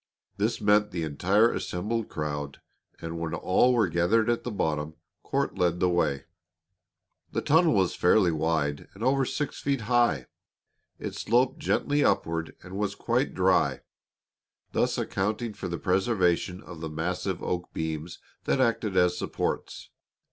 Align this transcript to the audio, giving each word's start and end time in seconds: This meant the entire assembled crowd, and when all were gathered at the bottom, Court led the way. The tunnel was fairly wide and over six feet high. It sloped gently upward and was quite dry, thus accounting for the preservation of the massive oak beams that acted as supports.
This 0.37 0.59
meant 0.59 0.89
the 0.89 1.03
entire 1.03 1.51
assembled 1.53 2.09
crowd, 2.09 2.59
and 3.01 3.19
when 3.19 3.35
all 3.35 3.71
were 3.75 3.87
gathered 3.87 4.31
at 4.31 4.43
the 4.43 4.49
bottom, 4.49 4.95
Court 5.21 5.59
led 5.59 5.79
the 5.79 5.89
way. 5.91 6.23
The 7.33 7.43
tunnel 7.43 7.75
was 7.75 7.93
fairly 7.93 8.31
wide 8.31 8.87
and 8.95 9.03
over 9.03 9.25
six 9.25 9.59
feet 9.59 9.81
high. 9.81 10.25
It 10.97 11.13
sloped 11.13 11.59
gently 11.59 12.03
upward 12.03 12.55
and 12.63 12.79
was 12.79 12.95
quite 12.95 13.35
dry, 13.35 13.81
thus 14.71 14.97
accounting 14.97 15.53
for 15.53 15.67
the 15.67 15.77
preservation 15.77 16.63
of 16.63 16.79
the 16.81 16.89
massive 16.89 17.43
oak 17.43 17.71
beams 17.71 18.17
that 18.45 18.59
acted 18.59 18.97
as 18.97 19.15
supports. 19.19 19.91